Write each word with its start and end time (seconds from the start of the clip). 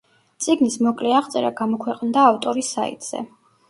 წიგნის 0.45 0.77
მოკლე 0.85 1.13
აღწერა 1.19 1.53
გამოქვეყნდა 1.61 2.29
ავტორის 2.35 2.77
საიტზე. 2.79 3.27